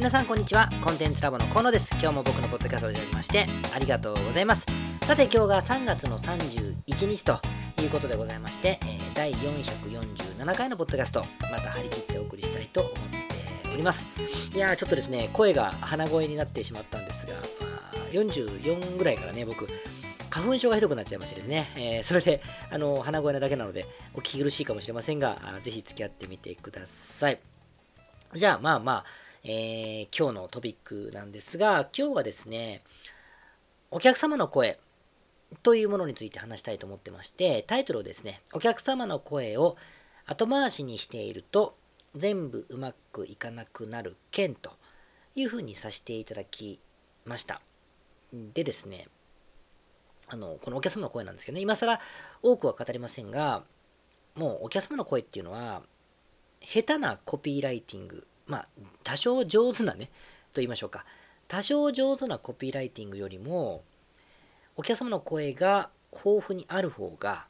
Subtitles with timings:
[0.00, 0.70] 皆さんこんにちは。
[0.82, 1.90] コンテンツラボの河野です。
[2.00, 4.64] 今日も僕のポッドキャストをやりましてありがとうございます。
[5.02, 7.38] さて今日が3月の31日と
[7.82, 14.06] いうことでございまして、えー、第447回のポッドキャストまた張り切ってお送りしたいと思っております。
[14.54, 17.40] いやーちょっとですね声が鼻声になってしまったんですが、ま
[17.92, 19.68] あ、44ぐらいからね僕
[20.30, 22.40] 花粉症がひどくなっちゃいましてですね、えー、それで
[22.70, 27.38] あの鼻声なだけなのでお聞き苦しいかもしれませんがぜひ付き合ってみてください。
[28.32, 29.04] じゃあまあまあ
[29.42, 32.82] えー、今日のトピックなんですが、今日はですね、
[33.90, 34.78] お客様の声
[35.62, 39.76] というものについて話したいと思ってまして、タイトルをですね、お客様の声を
[40.26, 41.74] 後回しにしていると
[42.14, 44.72] 全部うまくいかなくなる件と
[45.34, 46.78] いうふうにさせていただき
[47.24, 47.62] ました。
[48.32, 49.08] でですね、
[50.28, 51.98] あのこのお客様の声なんですけどね、今更
[52.42, 53.62] 多くは語りませんが、
[54.34, 55.82] もうお客様の声っていうのは、
[56.60, 58.68] 下手なコピーライティングまあ、
[59.04, 61.04] 多少上手なね、と言いましょうか。
[61.46, 63.84] 多少上手なコピーライティングよりも、
[64.76, 67.46] お客様の声が豊富にある方が、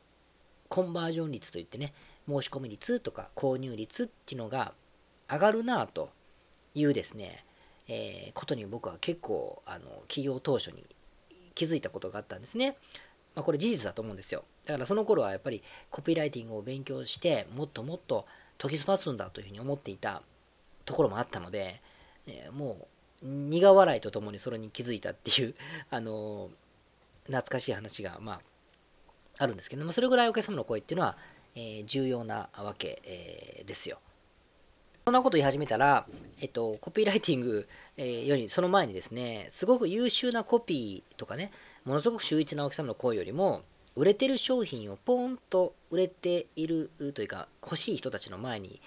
[0.68, 1.94] コンバージョン率といってね、
[2.28, 4.74] 申し込み率とか購入率っていうのが
[5.28, 6.10] 上がるなと
[6.74, 7.44] いうですね、
[7.88, 10.84] えー、ことに僕は結構、あの、企業当初に
[11.54, 12.76] 気づいたことがあったんですね。
[13.34, 14.44] まあ、これ事実だと思うんですよ。
[14.66, 18.26] だからその頃はやっぱりコピーライティングを勉強して、もっともっと
[18.58, 20.22] 研ぎ澄ますんだというふうに思っていた
[20.84, 21.80] ところもあったので、
[22.26, 22.88] えも
[23.22, 25.54] う苦笑いとともにそれに気づいたっていう、
[25.90, 26.50] あの
[27.24, 28.40] 懐かしい話が、まあ、
[29.38, 31.16] あるんですけども、それぐらいお客様の声っていうのは、
[31.54, 33.98] えー、重要なわけ、えー、ですよ。
[35.04, 36.06] そんなこと言い始めたら、
[36.40, 41.52] えっと、コピーライティング、えー、よりその前にですね、すごく優秀なコピーとかね、
[41.84, 43.62] ものすごく秀逸なお客様の声よりも、
[43.96, 48.80] 売れてる商品をポンと売れているというか、欲しい人たちの前に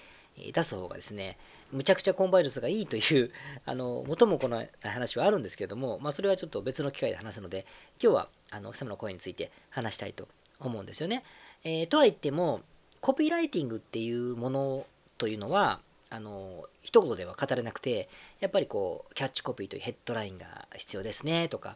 [0.54, 1.38] 出す方がですね、
[1.74, 3.32] むちゃくちゃコンバイルスがいいという、
[3.66, 7.66] あの、元もこの話はあるんですけれども、まあ、それはちょっと別の機会で話すので、
[8.02, 10.28] 今日は、あの、お客様の声について話したいと
[10.60, 11.24] 思うんですよね。
[11.64, 12.62] えー、とは言っても、
[13.02, 14.86] コピーライティングっていうもの
[15.18, 18.08] というのは、あの、一言では語れなくて、
[18.40, 21.76] やっぱりこう、キャッチコピーというヘッドラインが必要ですね、とか、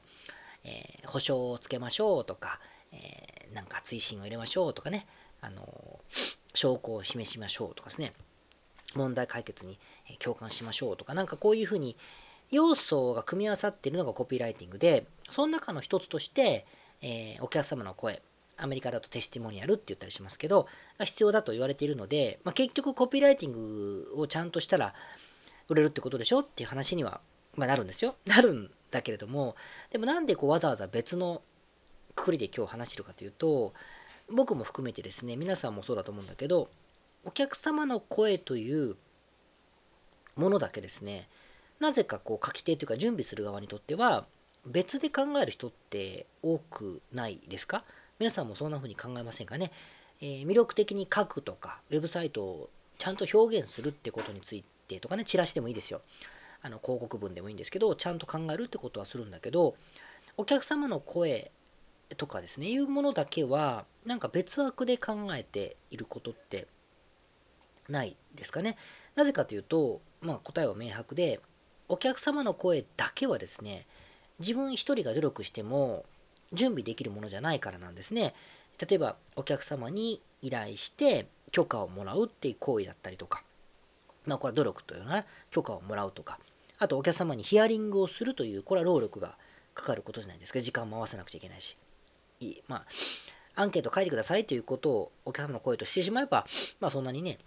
[0.64, 2.60] えー、保証をつけましょうとか、
[2.92, 5.08] えー、なんか追伸を入れましょうとかね、
[5.42, 6.00] あの、
[6.54, 8.14] 証拠を示しましょうとかですね、
[8.98, 9.80] 問題解決に
[10.20, 11.96] 共感しましょうとか、なんかこういうふうに
[12.50, 16.66] 要素が組み合わさっているのがコピーライティングで、その中の一つとして、
[17.02, 18.22] えー、お客様の声、
[18.58, 20.68] アメリカだとテスティモニアルって言ったりしますけど、
[21.00, 24.94] 必要だと言われているので、まあ、結局コピーライティングをちゃんとしたら
[25.68, 27.22] 売れるってことでしょっていう話には、
[27.56, 28.16] まあ、なるんですよ。
[28.26, 29.56] なるんだけれども、
[29.92, 31.42] でもなんでこうわざわざ別の
[32.16, 33.74] くくりで今日話してるかというと、
[34.30, 36.70] 僕も含めてですね、皆さんもそうだと思うんだけど、
[37.28, 38.96] お客様の声という
[40.38, 41.28] ものだけですね。
[41.82, 44.26] なぜかこう書き手というか準備する側にとっては
[44.66, 47.84] 別で考える人って多くないですか？
[48.18, 49.74] 皆さんもそんな風に考えませんかね、
[50.22, 56.00] えー、魅力的に書くとかウェブサイトをちゃんと表現するってことについてとかねチラシでもいいですよ。
[56.62, 59.76] あの広告文でもいいんですけどちゃんと考えるってことはするんだけど
[60.38, 61.52] お客様の声
[62.16, 66.68] とかですねいうものだけはなんか別枠で考えていることって
[67.90, 68.78] ないですかね。
[69.16, 71.40] なぜかというと、まあ、答えは明白で、
[71.90, 73.86] お客様の声だけはですね、
[74.40, 76.06] 自分一人が努力しても
[76.54, 78.34] 準備できるものじゃないからなんですね。
[78.80, 83.44] 例えば、お客様に依頼して許可をもらうっていう行為だったりとか、
[84.26, 86.40] まあ、これは努力というのは許可をもらうとか、
[86.80, 89.36] あとお客様にヒアリングをするという、これは労力が
[89.74, 90.60] かかることじゃないですか。
[90.60, 91.78] 時間も合わせなくちゃいけないし。
[92.40, 92.86] いいまあ、
[93.56, 96.46] アンケート書いてくださいということをお客様の声としてしまえば、
[96.80, 97.40] まあそんなにね、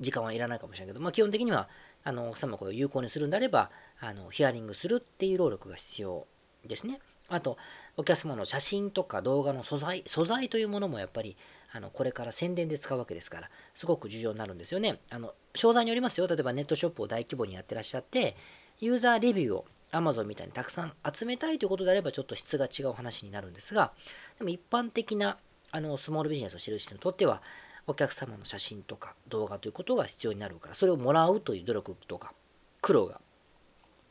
[0.00, 1.68] 時間はいらないかもしれないけど、まあ、基本的には
[2.02, 6.26] あの奥様の声を有効にするんであればあのヒアリングするっていう労力が必要
[6.66, 7.00] ですね。
[7.28, 7.56] あと、
[7.96, 11.36] お客様の写真とか動画の素材、素材というものもやっぱり、
[11.72, 15.00] あのこれから宣伝で使うわけですから、すごく重要になるんですよね。
[15.10, 16.26] あの商材によりますよ。
[16.26, 18.36] 例えばネットショップを大規模にやってらっしゃって、
[18.78, 23.92] ユーザーレビューを Amazon みたいにたくさん集めたいということであれば、ちょっと質が違う話になるんですが、
[24.38, 25.38] でも一般的な
[25.70, 27.42] あのスモールビジネスをしてる人にとっては、
[27.86, 32.32] お客様の写真とか動画ということが必要になるから、それをもらうという努力とか
[32.80, 33.20] 苦労が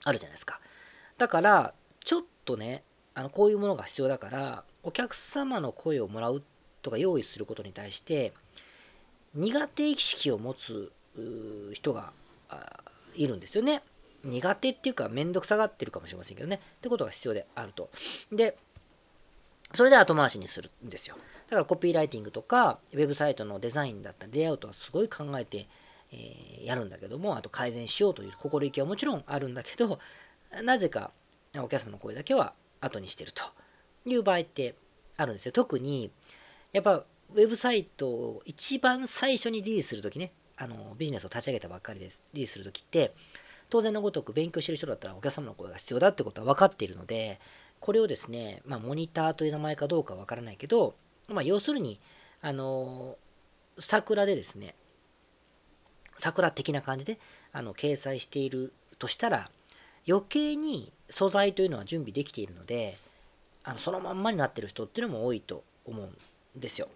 [0.04, 0.60] あるじゃないですか。
[1.18, 1.74] だから、
[2.04, 2.84] ちょっとね、
[3.16, 6.44] あのこういうものが必要だから、お客様の声をもらう
[6.82, 8.34] とか用意することに対して、
[9.34, 10.92] 苦手意識を持つ
[11.74, 12.14] 人が
[13.16, 13.82] いるんですよね。
[14.24, 16.62] 苦手っていうか、めんどくさがってるかもしれませんけどね。
[16.78, 17.90] ってことが必要であると。
[18.32, 18.58] で、
[19.74, 21.16] それで後回しにするんですよ。
[21.50, 25.68] だからコピーライティングとか、ウェブサイトのデザインだったり、レイアウトはすごい考えて
[26.14, 30.00] えー、やるんだけども、あと改善しようという心意気はもちろんあるんだけど、
[30.64, 31.12] なぜか
[31.58, 33.44] お客様の声だけは後にしてると
[34.06, 34.76] いう場合って
[35.18, 35.52] あるんですよ。
[35.52, 36.12] 特に、
[36.72, 42.22] やっぱウェブサイトを一番最初にリリースするときね、あのビジネスを立ち上げたばっかりです。
[42.34, 43.14] リリースするときって、
[43.70, 47.40] 当然のごとく勉強してる人だったらお客様の声が必要だってことは分かっているので、
[47.84, 50.96] これをですね、まあ、モニターという名前かどうかわからないけど、
[51.28, 52.00] まあ、要するに、
[52.42, 53.18] あの
[53.78, 54.74] 桜でですね、
[56.16, 57.20] 桜的な感じで
[57.52, 59.50] あの掲載しているとしたら、
[60.08, 62.98] 余計に素材というのは準備できているので、
[63.66, 66.18] あのそのまんまになってる人っていうのも多いと思うん
[66.56, 66.88] ですよ。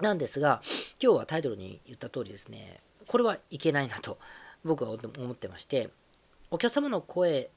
[0.00, 0.62] なんですが、
[1.02, 4.16] 今日はタイトルに言った通りですね、これはいけないなと
[4.64, 5.90] 僕は思ってまして、
[6.50, 7.50] お客様の声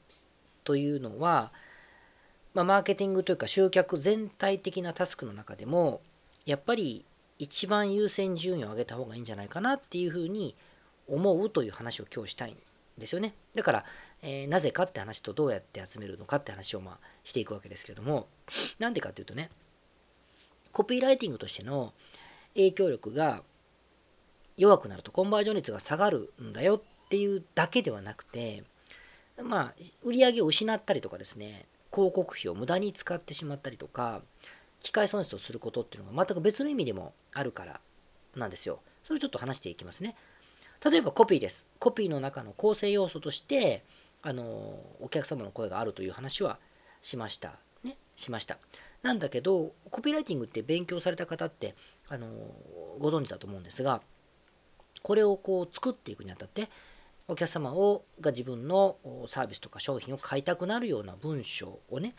[0.66, 1.54] というのは、
[2.54, 6.02] まあ、マーケティングというか集客全体的なタスクの中でも、
[6.46, 7.06] やっぱり
[7.38, 10.56] 一番優先順位を上げた方がいいんじゃないかなっていうふうに
[11.08, 12.58] 思うという話を今日したいん
[12.98, 13.34] ですよね。
[13.56, 13.86] だから、
[14.22, 18.28] えー、なぜかって話とどうやって集めるのかって話をまあしていくわけですけれども、
[18.80, 19.50] なんでかっていうとね、
[20.72, 21.94] コピーライティングとしての
[22.56, 23.44] 影響力が
[24.58, 28.64] 弱くなるとコンバージョン率が下がるんだよっていうだけではなくて、
[29.42, 29.74] まあ、
[30.04, 31.66] 売り上げを失ったりとかですね、
[32.00, 34.22] 広告費を無駄に使ってしまったりとか、
[34.80, 37.82] 機械損失をすることっていうのが全く別の意味でもあるから
[38.36, 38.80] なんですよ。
[39.04, 40.16] それをちょっと話していきますね。
[40.84, 41.68] 例えばコピーです。
[41.80, 43.84] コピーの中の構成要素として、
[44.22, 46.58] あの、お客様の声があるという話は
[47.02, 47.58] しました。
[47.84, 48.58] ね、しました。
[49.02, 51.76] なんだけど、コピーライティングって勉強された方って、
[52.08, 52.28] あの、
[53.00, 54.02] ご存知だと思うんですが、
[55.02, 56.70] これをこう作っていくにあたって、
[57.30, 58.98] お客様をが自分の
[59.28, 62.16] サービスとか商品を買いたくなるような文章をね、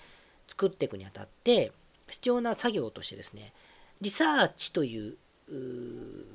[0.47, 1.73] 作っていくにあたって、
[2.09, 3.53] 必要な作業としてですね、
[4.01, 5.17] リサーチという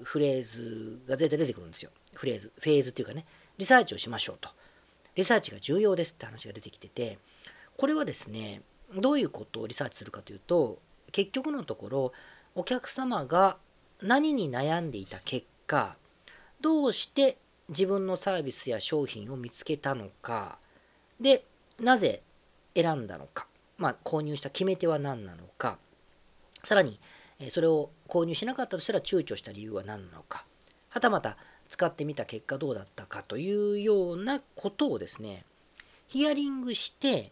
[0.03, 1.89] フレーズが絶対出てくるんですよ。
[2.13, 3.25] フレーズ、フェーズっていうかね、
[3.57, 4.49] リサーチをしましょうと。
[5.15, 7.17] リサーチが重要ですって話が出てきてて、
[7.77, 8.61] これはですね、
[8.93, 10.79] どういうことをリサーチするかというと、
[11.13, 12.13] 結局のところ、
[12.55, 13.55] お客様が
[14.01, 15.95] 何に悩んでいた結果、
[16.59, 17.37] どうして
[17.69, 20.57] 自分のサービスや商品を見つけたのか、
[21.19, 21.43] で、
[21.79, 22.21] なぜ
[22.75, 23.47] 選んだのか、
[23.77, 25.77] まあ、購入した決め手は何なのか、
[26.63, 26.99] さらに、
[27.49, 30.45] それを購入しなかったとしたら躊躇した理由は何なのか、
[30.89, 35.45] はたまた使ってみた結果どうだったかというようなことをですね、
[36.07, 37.31] ヒアリングして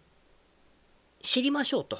[1.21, 1.99] 知りましょうと。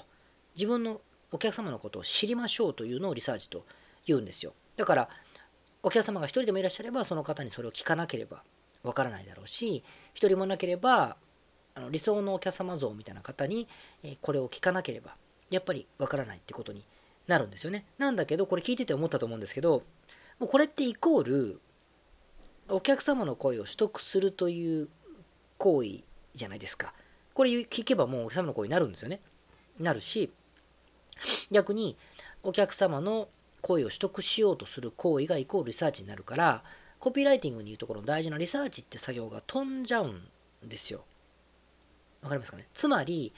[0.56, 1.02] 自分の
[1.32, 3.66] お客様のことを知りましょうというのをリサーチと
[4.06, 4.54] 言うんですよ。
[4.76, 5.10] だから、
[5.84, 8.42] お客様が一人でもいらっしゃれば、その方にそれを聞かなければ
[8.84, 9.84] わからないだろうし、
[10.14, 11.18] 一人もなければ、
[11.76, 13.68] あの理想のお客様像みたいな方に、
[14.02, 15.16] えこれを聞かなければ、
[15.50, 16.86] やっぱりわからないってことに
[17.28, 17.86] なるんですよね。
[17.98, 19.84] なんだけど、これ聞いてて思ったと思うんですけど、
[20.40, 21.62] もうこれってイコール、
[22.70, 24.88] お客様の声を取得するという
[25.58, 26.04] 行為
[26.34, 26.94] じゃないですか。
[27.34, 29.20] これ聞けばもうお客様の声になるんですよね。
[29.80, 30.32] なるし、
[31.52, 31.98] 逆に
[32.42, 33.28] お客様の
[33.64, 36.64] 声を取得しようとする行為がイコールリサーチになるから、
[37.00, 40.22] コピーライティングにいうところの大事なリサーチって作業が飛んじゃうん
[40.70, 41.04] ですよ。
[42.22, 42.68] わかりますかね？
[42.74, 43.34] つまり、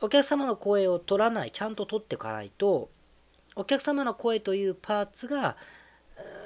[0.00, 2.88] お客様の声を取らない、ちゃんと取っていかないと、
[3.56, 5.56] お客様の声というパーツが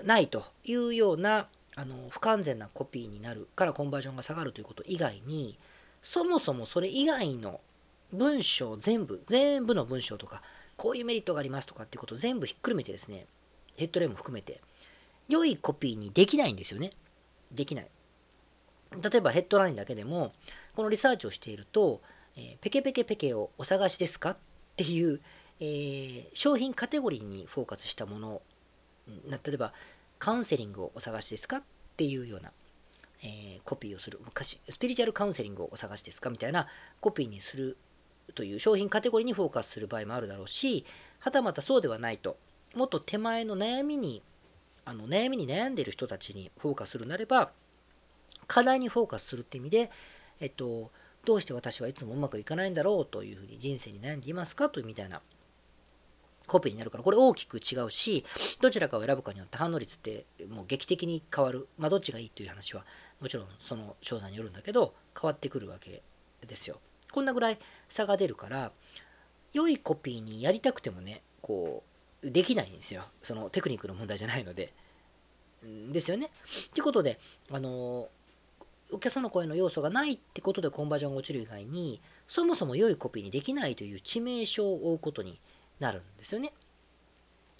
[0.04, 5.58] ないというようなあの不完全なコピーになるからコンバージョンが下がるということ以外に、
[6.02, 7.60] そもそもそれ以外の
[8.12, 10.42] 文章全部、全部の文章とか、
[10.82, 13.26] こういうメリットがありますとかっていうことを全部ひっくるめてですね、
[13.76, 14.60] ヘッドレイも含めて、
[15.28, 16.90] 良いコピーにできないんですよね。
[17.52, 17.88] できない。
[19.00, 20.32] 例えばヘッドラインだけでも、
[20.74, 22.00] このリサーチをしていると、
[22.36, 24.36] えー、ペケペケペケをお探しですかっ
[24.74, 25.20] ていう、
[25.60, 28.42] えー、商品カテゴリーにフォーカスしたもの、
[29.06, 29.72] 例えば
[30.18, 31.62] カウンセリングをお探しですかっ
[31.96, 32.50] ていうような、
[33.22, 36.66] えー、コピーをする昔、スピリチュアルカウンセリングをお探しですかみたいな
[37.00, 37.76] コピーにする
[38.34, 40.84] という商品カテゴリーにフォーカスする場合もあるだろうし、
[41.18, 42.36] はたまたそうではないと、
[42.74, 44.22] もっと手前の悩みに、
[44.84, 47.52] あの悩みに悩んでいる人たちにフォーカスするなれば、
[48.46, 49.90] 課題にフォーカスするって意味で、
[50.40, 50.90] えっと、
[51.24, 55.20] どうして私はいつもうまくいかないんだろうというふうに人生に悩んでいますかというみたいな
[56.48, 58.24] コピーになるから、これ大きく違うし、
[58.60, 61.68] どちらかを選ぶかによって反応率ってもう劇的に変わる。
[61.78, 62.84] まあ、どっちがいいという話は、
[63.20, 66.02] もちろんその商材によるんだけど、変わってくるわけ
[66.46, 66.80] ですよ。
[67.12, 67.58] こんなぐらい
[67.92, 68.72] 差が出るから、
[69.52, 71.82] 良いコピーにやりたくてもね、こ
[72.22, 73.04] う、できないんですよ。
[73.22, 74.72] そのテクニックの問題じゃないので。
[75.92, 76.30] ですよね。
[76.72, 77.18] ということで、
[77.50, 78.08] あの
[78.90, 85.40] お客さんの声の要素がないってことでコンバージョンが落ちる以外に、そもそも良いコピーにできないという致命傷を負うことに
[85.80, 86.52] なるんですよね。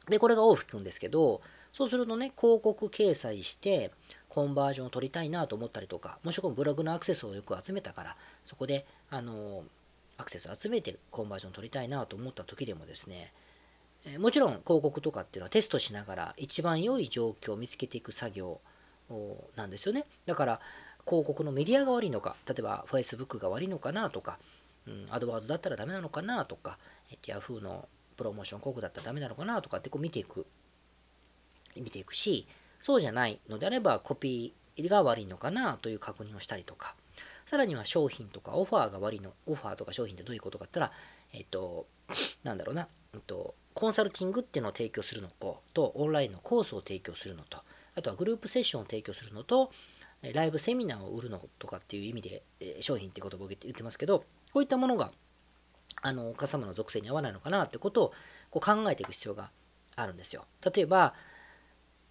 [0.09, 1.41] で、これが大吹くんですけど、
[1.73, 3.93] そうするとね、広告掲載して、
[4.29, 9.65] コンバージョンを取りたいなと思ったりとか、もしくはブログのアクセスをよく集めたから、そこで、あの、
[10.23, 13.33] アクセス集めてコンバージョン取りたいなと思った時でもですね、
[14.19, 18.61] もちろん広告とかっていうのはテストしながら一番良い状況を見つけていく作業
[19.57, 20.05] なんですよね。
[20.27, 20.61] だから
[21.05, 24.39] 広告のメディアが悪いのか、例えば Facebook が悪いのかなとか、
[24.87, 26.79] うん、アドワーズだったらダメなのかなとか、
[27.25, 30.47] Yahoo のプロモーション広告だったらダメなのかなとかってこう見ていく、
[31.77, 32.47] 見ていくし、
[32.81, 36.95] そうじゃないのであればコピーが悪いのかなという確認をしたりとか、
[37.53, 40.99] さらには商品とかオファーが悪いの、オファーとか商品ってどういうことかって言ったら、
[41.35, 41.87] えっと、
[42.45, 45.29] なんだろうな、えっと、コンサルティングっていうのを提供するの
[45.75, 47.59] と、オンラインのコースを提供するのと、
[47.95, 49.71] あとはグループセッションを提供するのと、
[50.23, 54.21] ライブセミナーを売るのとかっていう意味で、え商品ってことを言ってますけど、
[54.55, 55.13] こういったものが、
[56.01, 58.13] あの、お客様の属性に合わないのかなってことを
[58.49, 59.51] こう考えていく必要が
[59.95, 60.47] あるんですよ。
[60.75, 61.13] 例えば、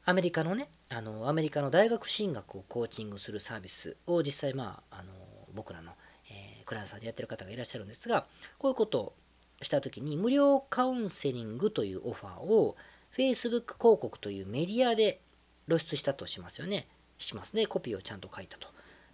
[0.06, 5.21] アメリカのね、あの、アメリカの大学進学をコーチングするサービスを実際、まあ、あの、
[5.54, 5.92] 僕らの、
[6.30, 8.26] えー、クライアントさんでやってる方がいらっしゃるんですが、
[8.58, 9.14] こういうことを
[9.62, 12.76] したときに、無料カウンセリングというオファーを
[13.16, 15.20] Facebook 広告というメディアで
[15.68, 16.88] 露出したとしますよね。
[17.18, 17.68] しますね。
[17.68, 18.68] コピーをちゃんと書いたと。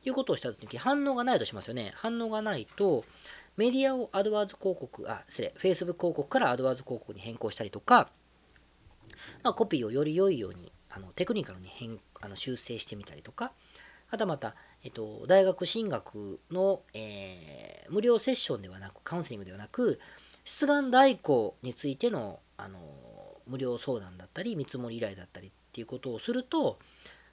[0.06, 1.92] いうことをしたとき、反応がないとしますよね。
[1.96, 3.04] 反応がないと、
[3.58, 8.10] メディアをアドワーズ広告、あ、失礼、Facebook 広告からアドワーズ広告に変更したりとか、
[9.44, 13.52] まあ、コピーをより良いように、あのテクニカルに変あの修正してみたりとか、
[14.10, 20.00] あとはまた、えっと、大学進学の、えー、無料セッションではなく、カウンセリングではなく、
[20.46, 22.80] 出願代行についての、あの
[23.48, 26.80] 無料相談だったり、見積もり依頼だったりっていうことをすると、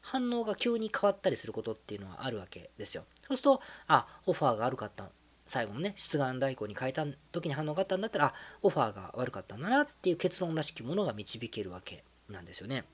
[0.01, 3.05] 反応が急に変わったりすることっていうのはあるわけですよ。
[3.27, 5.11] そうすると、あ、オファーが悪かった。
[5.47, 12.85] 最後のね、出願代行に変えた時に反応があったんだったら、あ、オファーが悪かったんだなっていう結論らしきものが導けるわけなんですよね。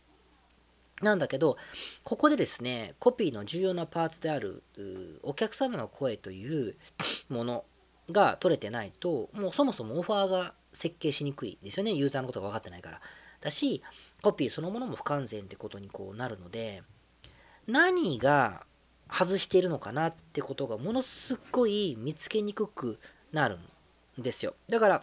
[1.00, 1.56] なんだけど、
[2.04, 4.62] ここでですね、コピーの重要なパーツである、
[5.22, 6.76] お客様の声という
[7.28, 7.64] もの
[8.10, 11.92] が取れてないと、もうそもそもオファーが設計しにくいですよね。
[11.92, 13.00] ユーザーのことが分かってないから。
[13.40, 13.82] だし、
[14.22, 16.82] コピーそのものも不完全ってことにこうなるので、
[17.66, 18.64] 何が
[19.10, 22.98] 外しているのかなってことがものすごい見つけにくく
[23.32, 23.58] なる
[24.18, 24.54] んですよ。
[24.68, 25.02] だから、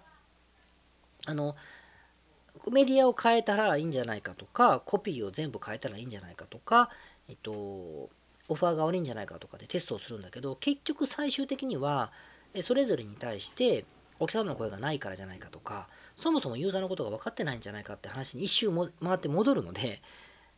[1.25, 1.56] あの、
[2.71, 6.89] メディアを変えたらいいんじゃないかとか、コピーを全部変えたらいいんじゃないかとか、
[7.27, 8.09] えっと、オ
[8.55, 12.11] ファーが悪いんじゃないかとかでテストをするんだけど、結局最終的には、
[12.61, 13.85] それぞれに対して
[14.19, 20.01] お客様の声がないからじゃないかとか、そもそもユーザーのことが分かってないんじゃないかって話に一周も回って戻るので、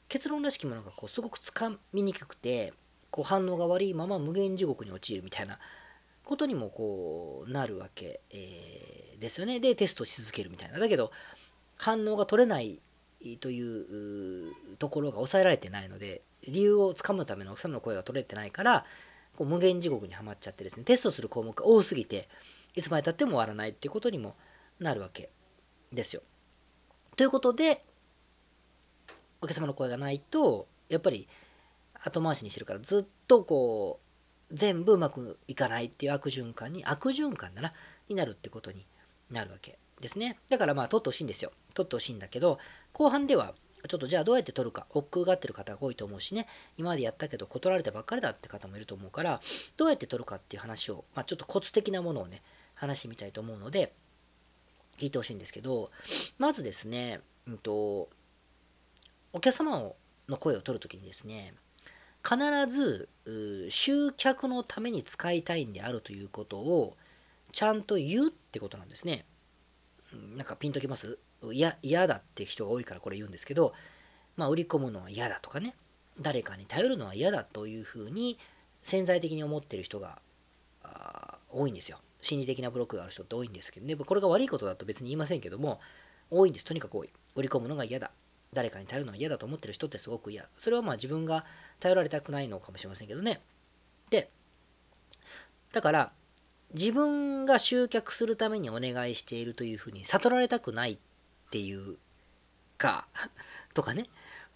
[0.07, 2.73] 結論らしきものがこうすごくつかみにくくて、
[3.11, 5.59] こう反応が悪いまま無限地獄に陥るみたいな
[6.23, 9.59] ことにもこうなるわけ、えー、ですよね。
[9.59, 10.79] で、テストし続けるみたいな。
[10.79, 11.11] だけど、
[11.79, 12.81] 反応が取れない
[13.39, 18.85] というところが抑えられてないので、理由をつかむための奥様の声が取れてないから、
[19.37, 22.27] こう無限地獄にはまっちゃってですね、テストする項目が多すぎて、
[22.75, 24.35] いつまでたっても終わらないっていうことにも
[24.79, 25.29] なるわけ
[25.93, 26.21] ですよ。
[27.15, 27.83] ということで、
[29.41, 31.29] お客様の声がないと、やっぱり
[31.93, 34.01] 後回しにしてるからずっとこ
[34.51, 37.73] う、全部うまくいかないっていう悪循環に、悪循環だな、
[38.09, 38.85] になるってことに
[39.31, 40.37] なるわけですね。
[40.49, 41.51] だからまあ取ってほしいんですよ。
[41.73, 42.59] 取ってほしいんだけど、
[42.93, 43.53] 後半では
[43.87, 46.47] ちょっとじゃあどうやって取るか、億劫がってる方が多いと思うしね、
[46.77, 49.39] 今までやったけど断られてばっかりだって方もいると思うから、
[49.77, 52.41] どうやって取るかっていう話を、まあ、ちょっとコツ的なものをね、
[52.75, 53.93] 話してみたいと思うので、
[54.97, 55.91] 聞いてほしいんですけど、
[56.37, 58.09] まずですね、うんと、
[59.31, 59.93] お客様
[60.27, 61.53] の声を取るときにですね、
[62.21, 63.07] 必ず
[63.69, 66.97] 集客のために使いたいんであるということを
[67.53, 69.25] ちゃんと言うってことなんですね。
[70.35, 71.17] なんかピンときます？
[71.51, 73.73] 嫌だっていう人が多いからこれ言うんですけど、
[74.35, 75.75] まあ、売り込むのは嫌だとかね、
[76.19, 78.37] 誰かに頼るのは嫌だというふうに
[78.83, 80.19] 潜在的に思ってる人が
[81.51, 81.99] 多いんですよ。
[82.21, 85.79] 心理的なブロックがある人って多いんですけどね、これが悪いことだと別に言いませんけども、
[86.29, 86.65] 多いんです。
[86.65, 87.09] とにかく多い。
[87.35, 88.11] 売り込むのが嫌だ。
[88.53, 90.47] 誰かに頼るのは嫌だと思ってる人ってすごく嫌。
[90.57, 91.45] それはまあ自分が
[91.79, 93.41] 頼られたくないのかもしれませんけどね。
[94.09, 94.29] で、
[95.71, 96.13] だから、
[96.73, 100.97] 自分が集客するためにお願いしているというふうに悟られたくないっ
[101.49, 101.97] ていう
[102.77, 103.07] か、
[103.73, 104.09] とかね、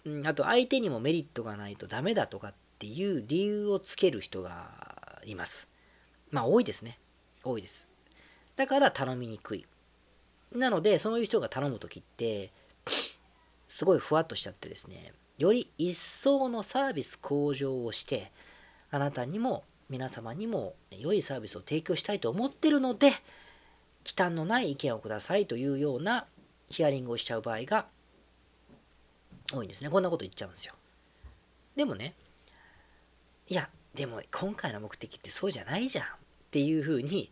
[0.04, 5.68] うん、あと相手にもメリットがないとダメだとかっていう理由をつける人がいます。
[6.30, 6.98] まあ多いですね。
[7.42, 7.86] 多いです。
[8.56, 9.66] だから頼みにくい。
[10.52, 12.52] なので、そういう人が頼む時って、
[13.68, 18.30] すごいふわっとしちゃってですね、より一層のサービス向上をして、
[18.90, 23.12] あなたにも皆様にも良いサービスを提供したいと思ってるので、
[24.04, 26.26] 忌憚のない意見をくださいというような
[26.74, 27.86] ヒアリングをしちゃう場合が
[29.52, 29.90] 多いんですね。
[29.90, 30.74] こんなこと言っちゃうんですよ。
[31.76, 32.14] でもね、
[33.48, 36.08] いや、でも今回の目的ってそうじゃないじゃんっ
[36.50, 37.30] ていうふうに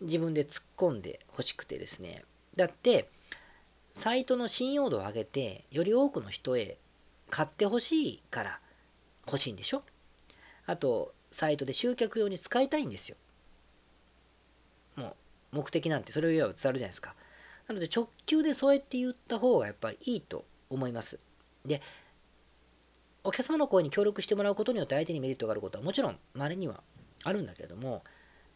[0.00, 2.24] 自分で突っ込んでほしくてですね。
[2.54, 3.08] だって、
[3.92, 6.76] サイトの信用度を上げて、より多くの人へ
[7.28, 8.60] 買ってほしいから
[9.26, 9.82] 欲しいんでしょ？
[10.66, 13.16] あと、サイトで集客用に使いたいんですよ。
[14.94, 15.16] も
[15.52, 17.14] う、目的なんてそれを言えば伝わるじゃないですか。
[17.68, 21.18] なので、直球でそうやって言った方がやっぱりいいと思います。
[21.64, 21.82] で、
[23.24, 26.80] お客様の声に協力してもらうことによって相手にメリットがあることはもちろん稀には
[27.24, 28.04] あるんだけれども、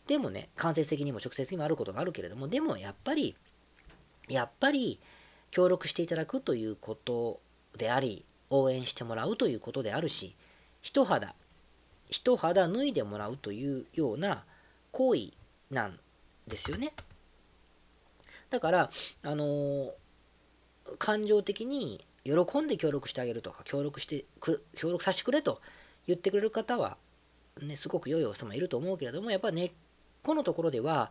[0.07, 3.37] でもね、間接的にも直接的にもあることがあるけれども、でもやっぱり、
[4.29, 5.01] やっぱり
[5.51, 7.41] 協力していただくということ
[7.77, 10.35] であり、応援してもらうということであるし、
[10.83, 11.35] 一肌、
[12.09, 14.45] 一肌脱いでもらうというような
[14.93, 15.33] 行為
[15.71, 15.99] なん
[16.47, 16.93] ですよね。
[18.51, 18.91] だから、
[19.23, 19.95] あの、
[20.99, 25.61] 感情的に喜んで協力してあげるとか、協力してく、協力させてくれと
[26.07, 26.97] 言ってくれる方は、
[27.63, 29.73] ね、すごく良いお子様いると思うけれども、やっぱ根っ
[30.23, 31.11] このところでは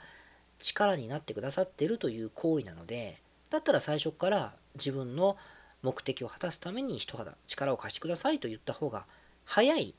[0.59, 5.37] 力になってくださっているという行為なので、だったら最初から自分の
[5.81, 9.05] 目的を果たすために一肌力を貸してくださいと言った方が
[9.45, 9.95] 早い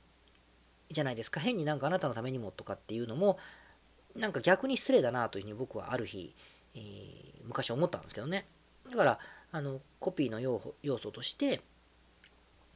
[0.91, 1.41] じゃないですか。
[1.41, 3.39] 変になんかあなたのためにもとかっていうのも、
[4.15, 6.35] なんか逆に失礼だなというふうに僕はある日、
[6.75, 6.83] えー、
[7.45, 8.47] 昔思ったんですけどね。
[8.91, 9.19] だから、
[9.53, 11.61] あの、コピーの要素として、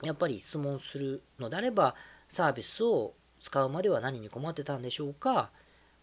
[0.02, 1.94] やっぱり質問するのであれば、
[2.28, 5.50] サービスを使うまでは何に困ってたんでしょうか。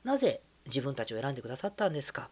[0.04, 2.30] なぜ自分たちを選んでくださったんですか。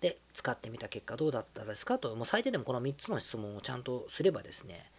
[0.00, 1.98] で、使ってみた結果どうだったですか。
[1.98, 4.90] と、もう最低でもこの3つの質問をちゃんとすればですね、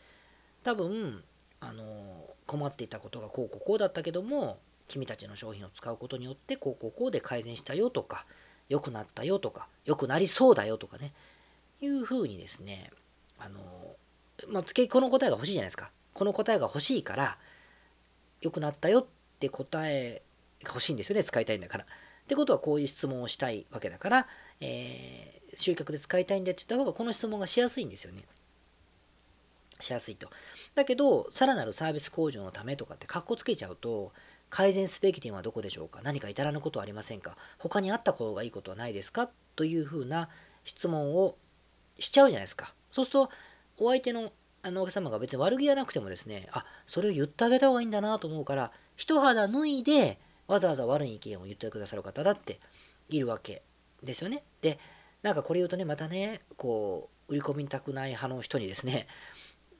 [0.64, 1.24] 多分、
[1.60, 8.26] あの、困っていたことがこうこうこうだったけども、君たちの商品を使うことによってこうこうこうで改善したよとか、
[8.70, 11.14] 良くなったよとか、良くなりそうだよとかね、
[11.82, 12.92] いうふうにですね、
[13.40, 13.60] あの、
[14.50, 15.90] まあ、この答えが欲しいじゃないですか。
[16.14, 17.38] この答えが欲しいから、
[18.42, 19.06] 良くなったよっ
[19.40, 20.22] て答え
[20.64, 21.86] が欲しいんですよね、使いたいんだから。
[21.86, 21.88] っ
[22.28, 24.28] てことはこういう質問をしたいわけだから、
[24.60, 28.24] えー、集客で使いたいんだって言った方がこの質問がしやすいんですよね。
[29.80, 30.30] しやすいと。
[30.75, 34.12] だけど、さらなるサービス向上のためとかってカッコつけちゃうと、
[34.50, 36.00] 改善すべき点はどこでしょうか？
[36.03, 37.36] 何か至らぬことはありませんか？
[37.57, 39.29] 他にあった方がいいことはないですか？
[39.55, 40.29] というふうな
[40.64, 41.36] 質問を
[42.00, 42.74] しちゃうじゃないですか。
[42.92, 43.29] そうすると、
[43.79, 44.31] お相手の
[44.64, 52.60] あのお客様が別に悪気がなくてもですね、あ、それを言ってあげた方がいいんだなと思うから、一肌脱いで、わざわざ悪い意見を言ってくださる方だって
[53.10, 53.62] いるわけ
[54.03, 54.44] ですよね。
[54.62, 54.79] で、
[55.22, 59.07] なんかこれ言うとね、またね、こう、売り込みたくない派の人にですね、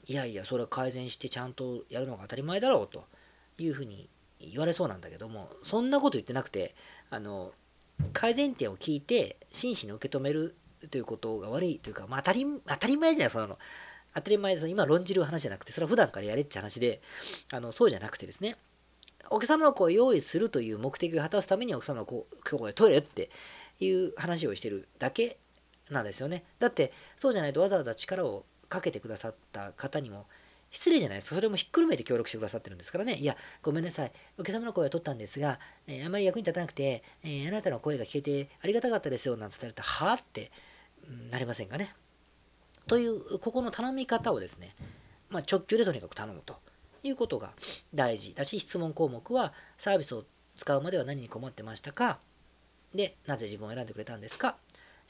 [0.06, 3.04] いやいや、それは改善してちゃんとやるのが当たり前だろうと
[3.58, 4.08] いうふうに
[4.40, 6.74] 言われそうなんだけども、そんなこと言ってなくて、
[7.10, 7.52] あの、
[8.12, 10.54] 改善点を聞いて真摯に受け止める
[10.90, 13.58] ということが悪いというか、まあ、当たり当たり前じゃないその
[14.14, 17.00] 当たり前でその今論じる話じゃなくてそれは普段からやれっちゃ話で
[17.52, 18.56] あのそうじゃなくてですね
[19.30, 22.26] お客様の声を用意するという目的を果たすためにお客様の声
[22.70, 23.30] をトイレって
[23.80, 25.38] いう話をしてるだけ
[25.90, 26.44] なんですよね。
[26.58, 30.26] だって、そうじゃないとわざわざ力をかけてくださった方にも
[30.70, 31.34] 失礼じゃないですか。
[31.34, 33.14] それもひっくるめて協力してくださってるんですからね。
[33.14, 34.12] いや、ごめんなさい。
[34.38, 40.50] お客様の声は取ったんですが、えー、あまり役に立たなくて、えー、あなたの声が聞けてありがたかったですよ、なんて伝えると、はぁって、
[41.08, 41.94] うん、なりませんかね。
[42.86, 44.74] という、ここの頼み方をですね、
[45.30, 46.56] まあ、直球でとにかく頼むと
[47.02, 47.52] いうことが
[47.94, 50.24] 大事だし、質問項目は、サービスを
[50.56, 52.18] 使うまでは何に困ってましたか
[52.94, 54.56] で、なぜ自分を選んでくれたんですか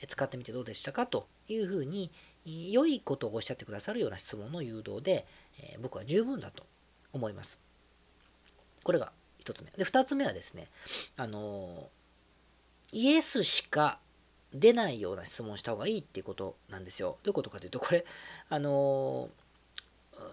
[0.07, 2.11] 使ってみてどうでしたかというふうに、
[2.45, 5.27] 良いことをおっしゃってくださるような質問の誘導で、
[5.61, 6.65] えー、僕は十分だと
[7.13, 7.59] 思います。
[8.85, 9.71] これが一つ目。
[9.77, 10.69] で、二つ目はですね、
[11.17, 11.89] あの
[12.93, 13.99] イエスしか
[14.55, 17.19] 出ないような質問した方がいいっていうことなんですよ。
[17.23, 18.05] どういうことかというと、これ、
[18.49, 19.29] あの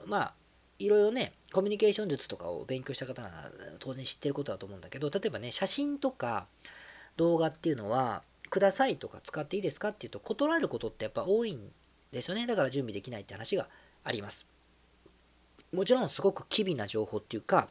[0.06, 0.34] まあ、
[0.80, 6.48] いろいろね、コミュニケーション術とかを勉強した方なら当然知ってることだと思うんだけど、例えばね、写真とか
[7.18, 11.72] 動画っていうのは、くださいとか使っていいですかっていうと断ることってやっぱ多いん
[12.12, 12.46] ですよね。
[12.48, 13.68] だから準備できないって話が
[14.04, 14.48] あります。
[15.76, 17.68] もちろんすごく機微な情報っていうか、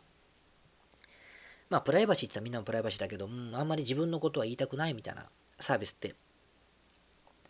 [1.70, 5.26] まあプライバシーって言ったらみんなもプライバシーだけど、うん、あんまり自分のことは言いたくないみたいな
[5.58, 6.14] サービスって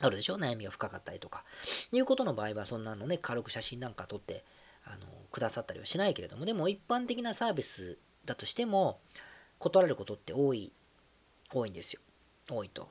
[0.01, 0.37] あるでしょ？
[0.37, 1.45] 悩みが深かったりとか。
[1.93, 4.45] いうことの場合はそんなのね、軽く写真なんか撮って
[4.85, 9.01] あのくださったりはしないけれども、でも一般的なサービスだとしても
[9.59, 10.73] 断れることって多い、
[11.53, 12.01] 多いんですよ。
[12.51, 12.88] 多いと。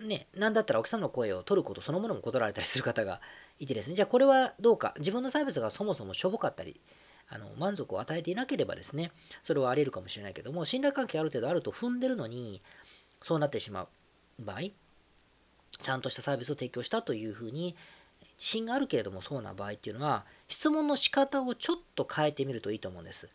[0.00, 3.20] ね、なんだったらお客さんの声を取ることそのものも断られたりする方が
[3.60, 6.80] いてですね、じゃあこれはどうか、自分のサービスがそもそもしょぼかったり、
[7.28, 12.62] あの満足を与えていなければですね、それはあり得るかもしれないけども、信頼関係ある程度あると踏んでるのに、
[13.22, 13.88] そうなってしまう
[14.40, 14.60] 場合、
[15.78, 17.76] ちゃんとしたサービスを提供したというふうに
[18.38, 23.28] 自信があるけれどもそうな場合っていうのは質問の仕方をちょっと変えてみるといいと思うんです。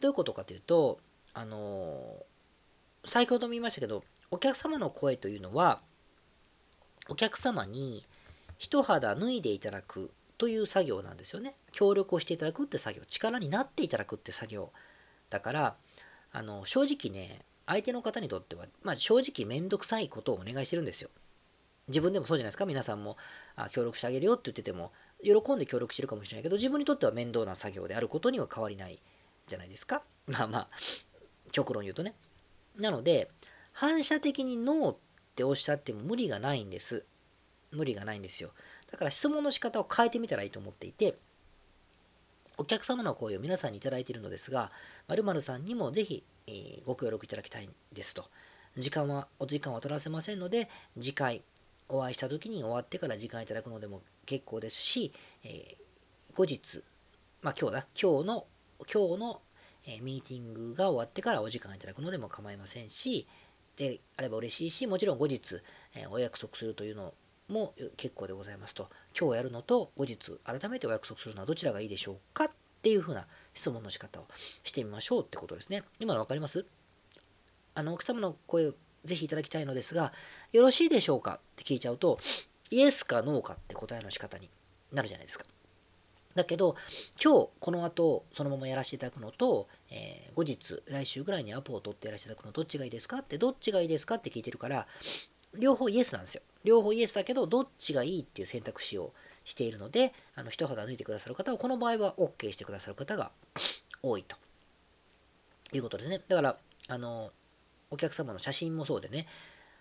[0.00, 0.98] どういうことかというと
[1.32, 2.16] あの
[3.04, 5.80] 先ほども言いましたけどお客様の声というのは
[7.08, 8.04] お客様に
[8.58, 11.54] 一肌脱いでいただくという作業なんですよね。
[11.72, 14.72] 協力をしていただくって作業、力になっていただくって作業。
[15.30, 15.76] だから、
[16.32, 21.10] あの正直ね、相手の方にとっては、まあ、正直めんどくさいことをお願いしてるんですよ。
[21.88, 23.16] 自分でもそうじゃないですか、皆さんも
[23.56, 29.00] あ協力してあげるよって言ってても、喜んで協力してるかもしれないけど、自分にとっては面倒な作業であることには変わりない
[29.46, 30.02] じゃないですか。
[30.26, 30.68] まあまあ、
[31.52, 32.14] 極論言うとね。
[32.76, 33.30] なので、
[33.72, 34.96] 反射的にノーっ
[35.36, 37.04] ておっしゃっても無理がないんです。
[37.74, 38.50] 無理がないんですよ。
[38.90, 41.16] だから質問の仕方を変えてみたらいいと思っていて、
[42.56, 44.70] お客様の声を皆さんにいただいているのですが、
[45.08, 48.24] 〇〇さんにもぜひ、えー、ご協力いただきたいんですと。
[48.78, 51.42] 時間は、お時間は取らせませんので、次回
[51.88, 56.82] お会いした時に終わってから時間いただくのでも結構ですし、えー、後日、
[57.42, 58.46] まあ今日だ、今日の、
[58.92, 59.42] 今日の、
[59.86, 63.26] えー、ミーティングが終わってからお時間いただくのでも構いませんし、
[63.76, 65.60] であれば嬉しいし、もちろん後日、
[65.94, 67.12] えー、お約束するというの
[67.48, 68.88] も結構でございますと。
[69.18, 72.50] 今日やるのと後日改めてお約束するのはどちらがいいでしょうかっ
[72.82, 74.26] ていうふうな質問の仕方を
[74.62, 75.84] してみましょうってことですね。
[75.98, 76.64] 今の分かります？
[77.74, 80.12] あの、奥様の声をぜひいただきたいのですが、
[80.52, 82.18] よろしいでしょうかって聞いちゃうと、
[82.70, 84.48] イエスかノーかって答えの仕方に
[84.92, 85.44] なるじゃないですか。
[86.34, 86.76] だけど、
[87.22, 94.86] 今日この後そのままやらせていただくのと、えー、後日、来週ぐらいにアポを取ってやらせていただくのどっちがいいですかって、どっちがいいですかって聞いてるから、
[95.58, 96.42] 両方イエスなんですよ。
[96.64, 99.12] 両方イエスだけど、どっちがいいっていう選択肢を
[99.44, 103.30] しているので、あの一肌抜いてくださる方は、この場合は OK してくださる方が
[104.02, 104.36] 多いと
[105.72, 106.22] いうことですね。
[106.26, 106.56] だから、
[106.88, 107.30] あの、
[107.90, 109.26] お客様の写真もそうでね、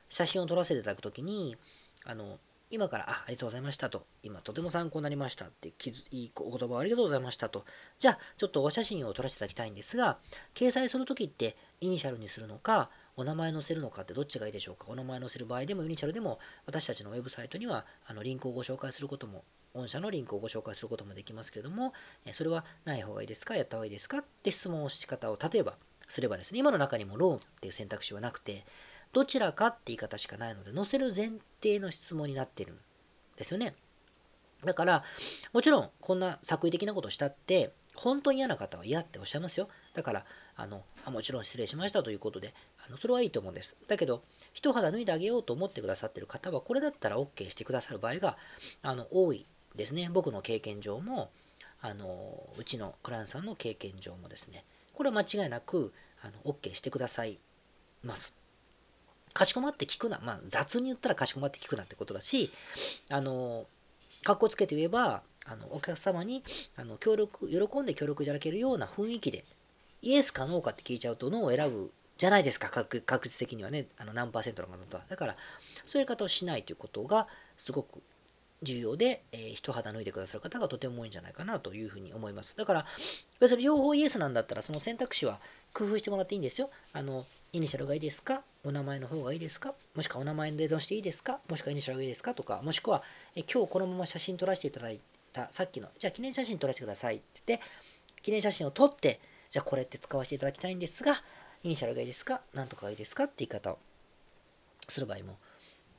[0.09, 1.57] 写真を撮らせていただくときに、
[2.05, 5.69] あの、今から、あ、ありがとうございましたと、今とても参考になりましたって、
[6.12, 7.65] いいお言葉をありがとうございましたと、
[7.99, 10.17] じゃあ、ちょっとお写真を撮らせていただきたいんですが、
[10.55, 14.86] 掲載するときってイニシャルにするのか、お名前載せるのかってどっちがいいでしょうか？
[14.89, 19.43] お名前載せる場合でもユニシャルでも私たちのウェブサイトにはあのリンクをご紹介することも
[19.76, 21.93] 御社のリンクをご紹介することもできますけれども
[22.32, 23.56] それはない方がいいですか？
[23.56, 25.76] やった方がいいですかって質問をし方を例えば
[26.08, 28.65] すればですね今の中にもローンっていう選択肢はなくて
[29.13, 32.78] どちらかって言い方しかないので載せる前提の質問になってるん
[33.38, 33.76] ですよね。
[34.65, 35.04] だから
[35.52, 39.67] もちろんこんな作為的なことをしたって本当に嫌な方は嫌っておっしゃいますよ。
[39.93, 42.54] だからあのあもちろん失礼しましたということで
[42.86, 43.76] あのそれはいいと思うんです。
[43.88, 48.38] だけど、一肌脱いであげようと思ってくださってる方は、これだったら OK してくださる場合が
[48.82, 50.10] あの多いですね。
[50.12, 51.32] 僕の経験上も、
[51.82, 57.39] あのうちのクランさんの経験上もですね、これは間違いなくあの OK してください
[58.04, 58.34] ます。
[59.34, 60.19] かしこまって聞くな。
[60.24, 62.52] まあ、雑に言ったらかしこまって聞くなってことだし、
[63.10, 63.65] あの、
[64.24, 66.41] かっこつけて言えば、あのお客様に
[66.78, 69.43] あの協力、喜んで協力いただけるような雰囲気で、
[70.02, 71.91] イエスかノーかって聞いちゃうと、ノーを選ぶ
[72.23, 75.03] じゃないですか、確実的にはね、あの何パーセントの方は。
[75.09, 75.36] だから、
[75.86, 78.01] そういう方をしないということがすごく
[78.62, 82.55] 重要で、えー、一肌脱いでくださる方がとても多いんじゃないかなというふうに思います。
[82.55, 82.86] だから、
[83.41, 85.41] 別に両方イエスなんだったら、その選択肢は
[85.73, 86.69] 工夫してもらっていいんですよ。
[86.93, 88.41] あの、イニシャルがいいですか？
[88.63, 89.73] お名前の方がいいですか？
[89.93, 91.41] もしくはお名前で出していいですか？
[91.49, 92.33] もしくはイニシャルがいいですか？
[92.33, 93.03] とか、もしくは、
[93.36, 94.99] え今日このまま写真撮らせていただい
[95.33, 97.65] た、さっきの、じゃあ記念写真撮らせてくださいって言って、
[98.21, 101.21] 記念写真を撮って、じゃあこれって使わせていただきたいんですが、
[101.63, 102.41] イニシャルがいいですか？
[102.54, 103.23] なんとかがいいですか？
[103.23, 103.80] って言い方を
[104.88, 105.38] する場合も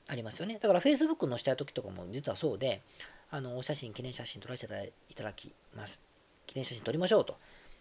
[0.09, 0.59] ありますよね。
[0.61, 2.83] だから Facebook 載したい時とかも実はそうで、
[3.31, 6.03] あのお写真、記念写真撮らせていただきます。
[6.47, 7.37] 記念写真撮りましょうと。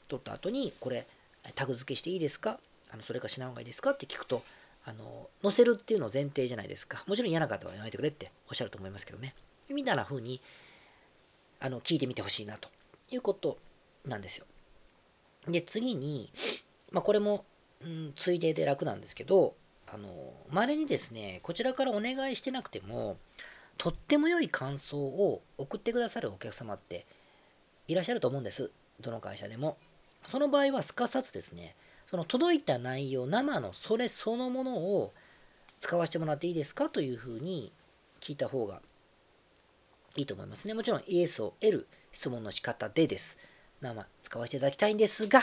[0.07, 1.07] 撮った後に、これ、
[1.55, 2.59] タグ付けしていいですか？
[2.91, 3.91] あのそれかしない方がいいですか？
[3.91, 4.43] って聞くと、
[4.85, 7.03] あの載せるっていうのを前提じゃないですか。
[7.07, 9.35] もちろん嫌な方はやめてくれっておっしゃると思いますけどね。
[9.69, 10.41] みたいな風に
[11.59, 12.69] あの聞いてみてほしいなと
[13.11, 13.57] いうこと
[14.05, 14.45] なんですよ。
[15.47, 16.31] で、次に、
[16.91, 17.45] まあ、これも
[17.83, 19.55] うん、ついでで楽なんですけど、
[19.87, 20.07] あの、
[20.49, 23.17] 稀にですね、こちらからお願いしてなくても、
[23.77, 27.05] とっても良い感想を送ってくださるお客様って
[27.87, 28.71] いらっしゃると思うんです。
[29.01, 29.77] どの会社でも。
[30.25, 31.75] その場合はすかさずですね、
[32.09, 35.13] その届いた内容、生のそれそのものを
[35.79, 36.89] 使わせてもらっていいですか？
[36.89, 37.73] というふうに
[38.21, 38.81] 聞いた方が
[40.15, 40.73] いいと思いますね。
[40.73, 43.37] もちろんイエスを得る質問の仕方でです。
[43.81, 45.41] 生使わせていただきたいんですが、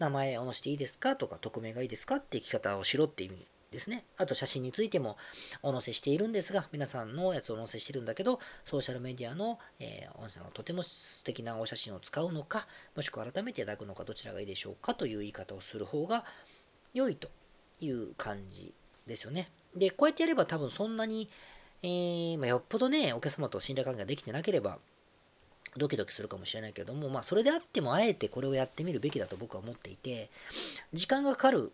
[0.00, 4.04] 名前を載せていいですかとか、匿名がいいですかって聞き方をしろって意味ですね。
[4.16, 5.16] あと写真についても
[5.62, 16.24] お載せしているんですが、皆さんのやつを載せしてるんだけど、ソーシャルメディアの、えー、御社のとても素敵なお写真を使うのか、もしくは改めていただくのか、どちらがいいでしょうかという言い方をする方が
[16.94, 17.28] 良いと
[17.80, 18.72] いう感じ
[19.06, 19.50] ですよね。
[19.76, 21.28] で、こうやってやれば多分そんなに、
[21.82, 24.78] えー、まあ、よっぽどね、お客様と信頼関係ができてなければ、
[25.76, 30.30] ドキドキするかもしれないけれども、まあ、それであっても、あえてこれをやってみるべきだと僕は思っていて、
[30.92, 31.72] 時間がかかる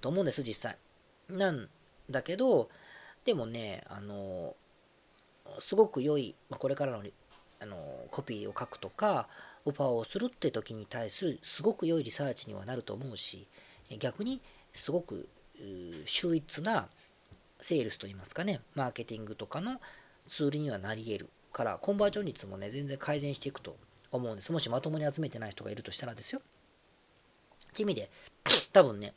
[0.00, 0.76] と思うんです、実際。
[1.28, 1.68] なん
[2.10, 2.68] だけど、
[3.24, 4.56] でもね、あの、
[5.60, 7.02] すごく良い、まあ、これからの
[7.60, 7.76] あの
[8.10, 9.28] コピーを書くとか、
[9.64, 13.46] オファーをするって時に対するすごく良いリサーチにはなると思うし、
[14.00, 14.40] 逆に
[14.74, 15.28] すごく
[16.04, 16.88] 秀逸な
[17.60, 19.80] セールスといいますかね、マーケティングとかの
[20.26, 23.76] ツールにはなり得るから、コンバージョン率もね、全然改善していくと
[24.10, 24.52] 思うんです。
[24.52, 26.40] もしまともに集めてない人がいるとしたらですよ。
[27.72, 28.10] って意味で、
[28.72, 29.14] 多分ね、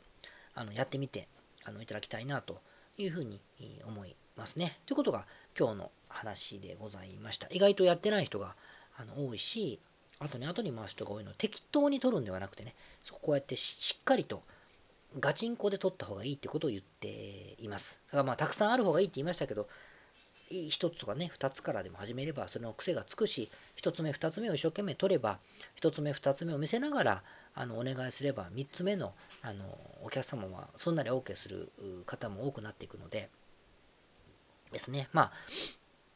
[0.54, 1.28] あのやってみて
[1.64, 2.60] あのいただきたいなと
[2.96, 3.40] いうふうに
[3.86, 4.78] 思いますね。
[4.86, 5.26] ということが
[5.58, 7.48] 今日の話でございました。
[7.50, 8.54] 意外とやってない人が
[8.96, 9.78] あの多いし、
[10.18, 14.42] 後に後に回す人が多いの、適当に取るんではなくてね、そこうやってしっかりと
[15.20, 17.98] ガチンコで取った方がいいってことを言っています。
[18.06, 19.68] だからまあたくさんある方がいいって言いましたけど、
[20.50, 23.48] 1つとかね、2つからでも始めれば、その癖がつくし、
[23.80, 25.38] 1つ目、2つ目を一生懸命取れば、
[25.80, 27.22] 1つ目、2つ目を見せながら、
[27.54, 29.64] あのお願いすれば、3つ目のあの
[30.02, 31.70] お客様はそんなに OK する
[32.04, 33.28] 方も多くなっていくので、
[34.72, 35.08] ですね。
[35.12, 35.32] まあ、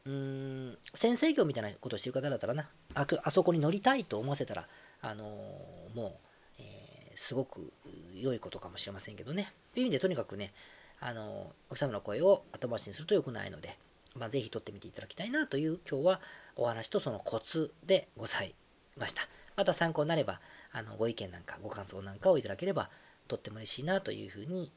[0.05, 4.67] うん、先生業みたいなことをしてる方だったらな、ああそこに乗りたいと思わせたら、
[5.01, 5.25] あの
[5.93, 6.31] もう、
[7.15, 7.71] すごく
[8.15, 9.51] 良いことかもしれませんけどね。
[9.73, 10.53] という意味でとにかくね、
[10.99, 13.77] あの、お客様の声を後回しにすると良くないので、
[14.15, 16.21] まあ、ぜひ撮ってみていただきたいなという今日は
[16.55, 18.53] お話とそのコツでござい
[18.97, 19.27] ました。
[19.55, 20.39] また参考になれば、
[20.71, 22.89] あのご意見なんかご感想なんかをいただければ
[23.27, 24.71] とっても嬉しいなというふうに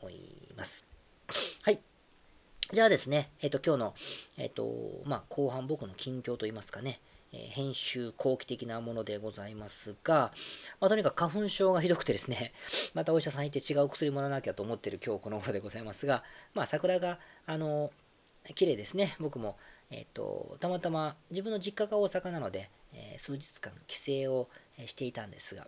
[0.00, 0.18] 思い
[0.56, 0.86] ます。
[1.62, 1.80] はい。
[2.72, 3.94] じゃあですね、えっ、ー、と、今日の、
[4.38, 7.00] えっ、ー、と、まあ、後半僕の近況といいますかね、
[7.32, 10.32] え編集後期的なものでございますが、
[10.80, 12.52] まあ、とにかく花粉症がひどくてですね、
[12.94, 16.22] またお医者さん行って違う薬もらわなきゃと思ってる今日この頃でございますが、
[16.54, 17.90] まあ、桜が、あの、
[18.54, 19.16] 綺麗ですね。
[19.20, 19.56] 僕も、
[19.90, 24.48] えっ、と、たまたま自分の実家が大阪なので、えー、数日間帰省を
[24.86, 25.66] していたんですが、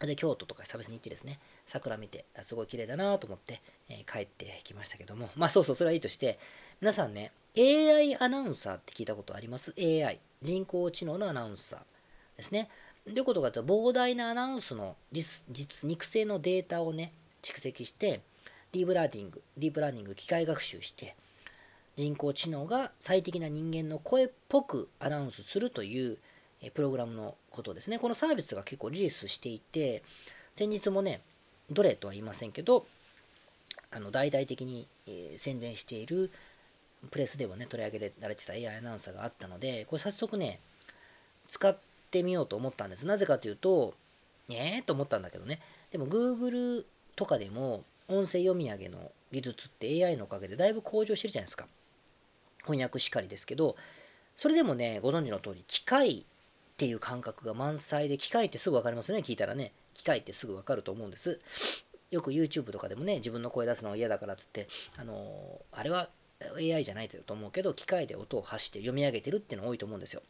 [0.00, 6.38] で、京都とか久々に行ってですね、桜見て、すごい綺麗だなと思って、えー、帰ってきましたけども、まあそうそう、それはいいとして、
[6.80, 10.18] 皆さんね、AI アナウンサーって聞いたことあります ?AI。
[10.42, 11.80] 人工知能のアナウンサー
[12.36, 12.68] ですね。
[13.06, 18.20] どういうことかというと、膨大なアナウンスの実実肉声のデータをね、蓄積して、
[18.72, 21.14] ディープラーニング、ディープラーニング、機械学習して、
[21.96, 26.18] 人工知能が最適な人間の声っぽくアナウンスするという
[26.74, 27.98] プログラムのことですね。
[27.98, 30.02] このサービスが結構リリースしていて、
[30.56, 31.20] 先日もね、
[31.70, 32.86] どれとは言いませんけど、
[33.90, 36.30] あの大々的に、え、宣伝している
[37.10, 40.58] プレスでもね、取り上げられてた AI アナウンサーがあったので、これ早速ね、
[41.48, 41.76] 使っ
[42.10, 43.06] てみようと思ったんです。
[43.06, 43.94] なぜかというと、
[44.48, 46.84] えーと思ったんだけどね、でも Google
[47.16, 51.66] とかでも音声読み上げの技術って AI のおかげでだいぶ向上してるじゃないですか。
[52.64, 53.76] 翻訳しかりですけど、
[54.36, 56.24] それでもね、ご存知の通り、機械っ
[56.76, 59.72] ていう感覚が満載で、機械ってすぐ分かりますよね、聞いたらね。
[59.94, 61.40] 機械ってすぐ分かると思うんです。
[62.10, 66.08] よく YouTube とかでもね、自分の声出すのが嫌だからっつって、あのー、あれは
[66.56, 70.22] AI じゃないと思うけど、機械で音を発して読み上げてるっていうの多いと思うんですよ。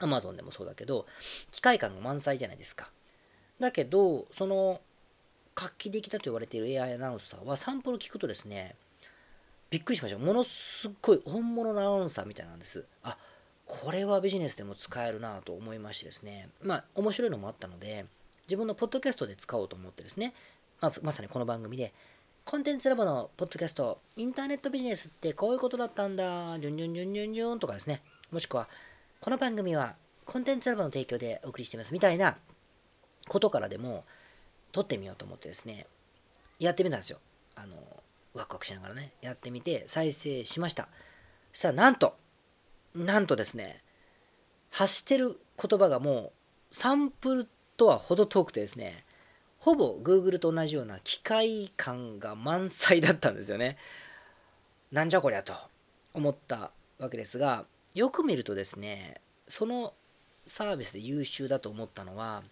[0.00, 1.06] Amazon でもそうだけど、
[1.50, 2.90] 機械感が満載じゃないですか。
[3.58, 4.80] だけど、その
[5.54, 8.74] 画期的だと言われている AI アナウンサーはサンプル聞くとですね、
[9.70, 10.18] びっくりしました。
[10.18, 12.84] ものすごい本物のアナウンサーみたいなんです。
[13.04, 13.16] あ、
[13.66, 18.04] これはビジネスでも使えるなと思いましてですね、まあ面白いのもあったので、
[18.48, 20.34] 自分のポッドキャストで使おうと思ってですね、
[20.80, 21.92] まずまさにこの番組で
[22.44, 28.02] コンテンツラボのポッドキャスト、インターネットビジネスってこういうことだったんだ、じゅんじゅんじゅんじゅんじゅんとかですね、
[28.32, 28.68] もしくは、
[29.20, 29.94] この番組は
[30.26, 32.36] コンテンツラボの提供でお送りしていますみたいな
[33.28, 34.04] ことからでも
[34.72, 35.86] 撮ってみようと思ってですね、
[36.58, 37.20] やってみたんですよ。
[37.54, 37.76] あの、
[38.34, 40.88] ワクワクしながらね、やってみて再生しました。
[41.52, 42.16] そしたらなんと、
[42.94, 43.82] なんとですね、
[44.70, 46.32] 発してる言葉がもう
[46.70, 49.04] サンプルとは程遠くてですね、
[49.58, 53.76] ほぼ Google と同じような機械感が満載だったんですよね。
[54.90, 55.54] なんじゃこりゃと
[56.14, 59.94] 思ったわけですが、よく見るとですね、その
[60.46, 62.42] サービスで優秀だと思ったのは、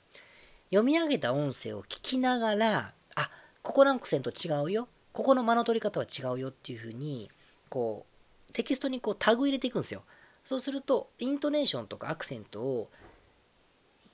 [0.70, 3.30] 読み上げた音声を聞きながら、あ
[3.62, 4.88] ここのアクセント違うよ、
[5.18, 7.28] ここの間の取り方は違うよっていうふうに、
[7.70, 8.06] こ
[8.48, 10.04] う、テキストにこうタグ入れていくんですよ。
[10.44, 12.88] そうすると、イントネーションとかアクセントを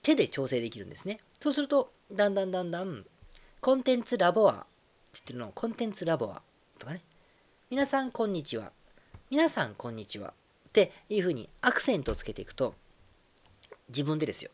[0.00, 1.20] 手で調整できるんですね。
[1.40, 3.04] そうすると、だんだんだんだん、
[3.60, 4.64] コンテンツラボアって
[5.12, 6.40] 言ってるのを、コンテンツラボア
[6.78, 7.02] とかね、
[7.68, 8.72] 皆さんこんにちは、
[9.28, 10.32] 皆さんこんにちは
[10.70, 12.74] っていうふうにアクセントをつけていくと、
[13.90, 14.50] 自分でですよ、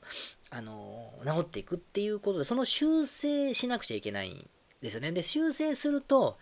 [0.50, 4.50] あの、治っていくっていうことで、その修正しなくちゃいけないん
[4.82, 5.12] ですよね。
[5.12, 6.38] で、修正すると、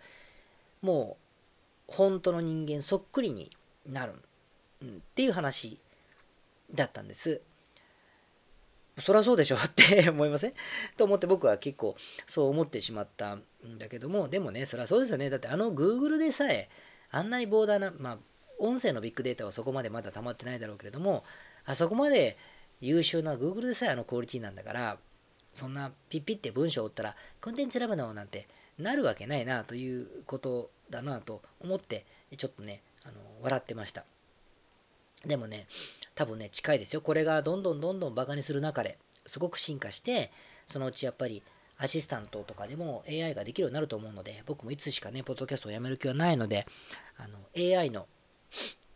[0.81, 1.17] も
[1.87, 3.51] う本当の人間そっくりに
[3.85, 4.13] なる、
[4.81, 5.79] うん、っていう話
[6.73, 7.41] だったんです。
[8.99, 10.53] そりゃそうでしょって 思いません？
[10.97, 11.95] と思って僕は結構
[12.27, 13.43] そう思ってしまったん
[13.77, 15.29] だけども、でもね、そりゃそうですよね。
[15.29, 16.69] だってあの Google でさえ、
[17.11, 18.17] あんなに膨大な、まあ、
[18.59, 21.23] 音声のビッグデータはそこまでまだ溜まってないだろうけれども、
[21.65, 22.37] あそこまで
[22.81, 24.97] 優秀な Google でさえあのクオリティなんだから、
[25.53, 32.05] そんなピッピって文章を打ったら、コンテンツラブなのなんてなるわけないなということだなと思って、
[32.37, 34.05] ちょっとね、あの笑ってました。
[35.25, 35.67] でもね、
[36.15, 37.01] 多分ね、近いですよ。
[37.01, 40.31] これがどんどんどんどんバカにする中ですごく進化して、
[40.67, 41.43] そのうちやっぱり
[41.77, 46.67] アシスタントとかでも AI ができるようになると思うので、僕もいつしかね、ポッドキャストをやめる気はないので、
[47.17, 48.07] あの AI の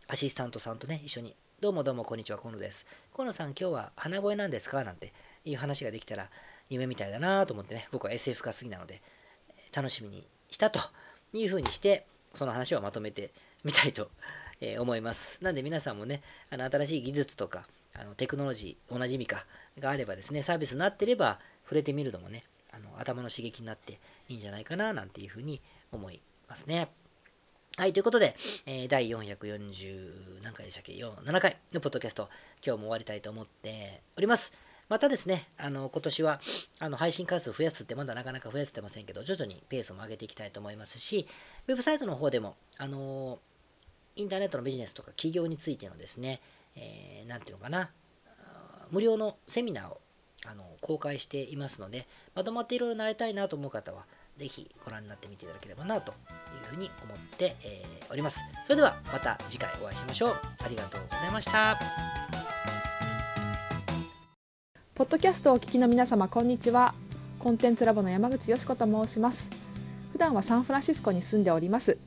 [0.06, 2.86] アシスタントさんとね、一緒に、どうもどうもこんにちは、河野です。
[3.14, 4.84] 河野さん、今日は鼻声なんですか？
[4.84, 5.12] なんて
[5.44, 6.28] いう話ができたら
[6.70, 9.02] 夢みたいだなと思ってね、僕は SF が好きなので、
[9.74, 10.80] 楽しみにしたと
[11.32, 13.32] いうふうにして、その話をまとめて
[13.64, 14.10] みたいと、
[14.78, 15.38] 思います。
[15.42, 19.44] なんで皆さんもね、あの新しい技術とか、あのテクノロジー、同じ意味か、
[19.78, 25.60] があればですね、サービスになってれば、触れてみるのもね、あの頭の刺激になっていいんじゃないかな、なんていうふうに
[25.92, 26.88] 思いますね。
[27.76, 32.28] はい、ということで、えー、第440何回でしたっけ ?7 回のポッドキャスト、
[32.64, 34.52] 今日も終わりたいと思っております。
[34.88, 36.40] またですね、あの今年は
[36.78, 41.26] あの配信回数増やすってまだなかなか増やせてませんけど、徐々にペースも上げていきたいと思いますし、
[41.66, 43.38] ウェブサイトの方でも、あの
[44.16, 46.40] インターネットのビジネスとか企業についてのですね、
[46.76, 47.90] えー、ていうのかな、
[48.90, 50.00] 無料のセミナーを
[50.46, 54.04] あの公開していますので、まとまっていろいろなりたいなと思う方は、
[54.36, 56.18] ぜひご覧になってみていただければなという
[56.68, 58.40] ふうに思って、え、おります。
[58.64, 60.40] それではまた次回お会いしましょう。
[60.60, 62.43] ありがとうございました。
[64.94, 66.94] ポッドキャストをお聞きの皆様、こんにちは。
[67.40, 69.50] コンテンツラボの山口よし子と申します。
[70.12, 71.98] 普段はサンフランシスコに住んでおります。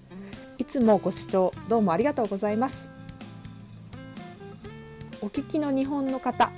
[0.58, 2.88] いつもご視聴どうもありがとうございます
[5.22, 6.50] お聞きの日本の方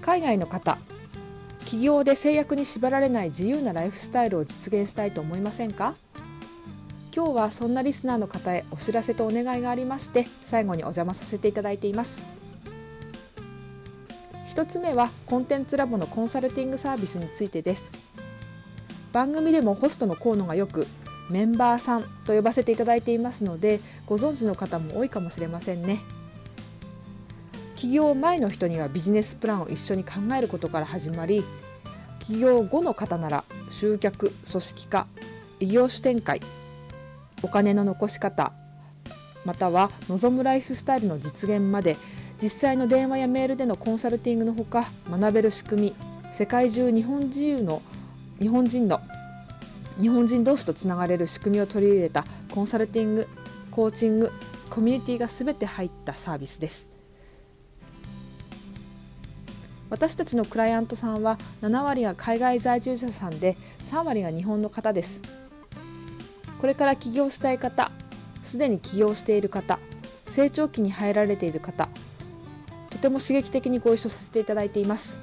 [0.00, 0.78] 海外の方
[1.58, 5.94] 企業で制約に縛られない自由なライフスタイルを実現したいと思いませんか？
[7.14, 12.22] 今日はそんなリスナーの方へお知らせとお願いがありまして最後にお邪魔させていただいています
[14.52, 17.90] 一つ目はコンテンツラボのコンサルティングサービスについてです。
[19.10, 20.86] 番組でもホストの河野がよく
[21.30, 26.00] メンバーさんと呼ばせていただいていますのでご存知の方も多いかもしれませんね。
[27.76, 31.42] 起業前の人にはビジネスプランを一緒に考えることから始まり
[32.18, 35.06] 起業後の方なら集客組織化
[35.60, 36.42] 異業種展開
[37.42, 38.52] お金の残し方
[39.46, 41.96] または望むライフスタイルの実現まで
[42.42, 45.94] 実際の電話やメールでのコンサルティングのほか学べる仕組み
[46.32, 47.80] 世界中日本人の
[48.40, 49.00] 日本人の
[50.00, 53.28] 日本人同士とつながれる仕組みを取り入れたコンサルティング
[53.70, 54.32] コーチング
[54.70, 56.88] コミュニティが全て入ったサービスです。
[59.88, 65.20] 私たちのクライアントさんは7割が海外在住者さんで3割が日本の方です。
[66.60, 67.92] これから起業したい方
[68.42, 69.78] すでに起業している方
[70.26, 71.88] 成長期に入られている方
[73.02, 75.18] ても刺激的にご一緒させていただいています。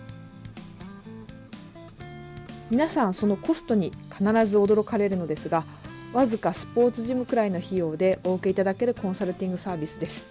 [2.69, 5.63] 皆さんそのコストに必ず驚かれるのですが
[6.13, 10.27] わずかスポーツジムくらいの費用でお受けいただけるコンサルティングサービスです。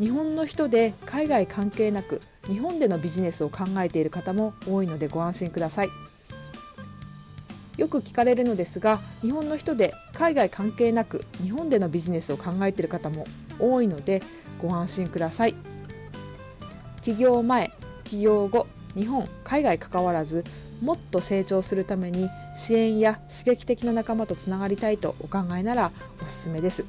[0.00, 5.90] 日本の人で海外関係なく日本でのビジネスを考えている方も多いのでご安心ください。
[7.76, 13.26] よく聞かれるのですが日本の人で海外関係なく日本でのビジネスを考えている方も
[13.60, 14.22] 多いので
[14.62, 15.54] ご安心ください。
[17.02, 17.70] 起業前
[18.04, 20.44] 起業後日本海外関わらず
[20.80, 26.84] もっと成長するために支援や刺激的な仲間とつながりたいとお考えならおすすめです。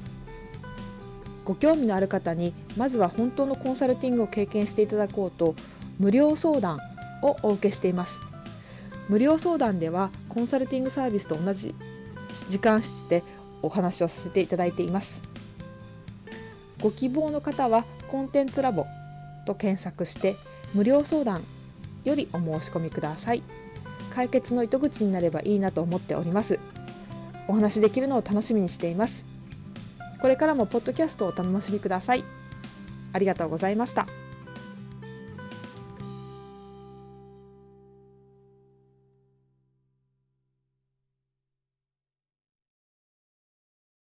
[1.44, 5.54] ご興味のある方にまずは本当のコンサルティングを経験していただこうと
[5.98, 6.78] 無料相談
[7.22, 8.20] をお受けしています。
[9.08, 11.74] 無料相談ではコンサルティングサービスと同じ
[12.48, 13.22] 時間室で
[13.62, 15.22] お話をさせていただいています。
[16.84, 18.84] ご希望の方はコンテンツラボ
[19.46, 20.36] と検索して
[20.74, 21.42] 無料相談
[22.04, 23.42] よりお申し込みください。
[24.14, 26.60] 解決の糸口になればいいなと思っております。
[27.48, 29.24] お話できるのを楽しみにしています。
[30.20, 32.24] これからもポッドキャストをお楽しみください。
[33.14, 34.06] ありがとうございました。